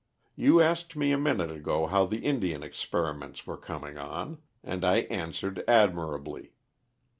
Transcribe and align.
You 0.35 0.61
asked 0.61 0.95
me 0.95 1.11
a 1.11 1.17
minute 1.19 1.51
ago 1.51 1.85
how 1.85 2.07
the 2.07 2.25
Indian 2.25 2.63
experiments 2.63 3.45
were 3.45 3.55
coming 3.55 3.99
on, 3.99 4.39
and 4.63 4.83
I 4.83 5.01
answered 5.11 5.63
admirably. 5.67 6.53